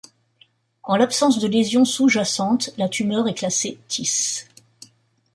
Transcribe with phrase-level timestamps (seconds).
[0.81, 4.45] En l'absence de lésion sous-jacente la tumeur est classée Tis.